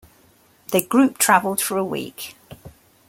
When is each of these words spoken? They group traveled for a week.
They 0.71 0.81
group 0.81 1.19
traveled 1.19 1.61
for 1.61 1.77
a 1.77 1.85
week. 1.85 2.33